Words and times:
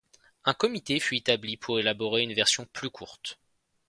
Un 0.45 0.55
comité 0.55 0.99
fut 0.99 1.17
établi 1.17 1.57
pour 1.57 1.79
élaborer 1.79 2.23
une 2.23 2.33
version 2.33 2.65
plus 2.65 2.89
courte. 2.89 3.39